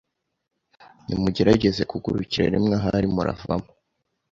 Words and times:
Nimugerageze 1.05 1.81
kugurukira 1.91 2.45
rimwe 2.53 2.73
ahari 2.79 3.07
muravamo 3.15 3.69